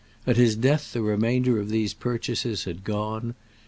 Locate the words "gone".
2.83-3.35